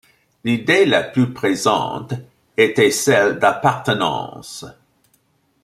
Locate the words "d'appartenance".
3.37-4.65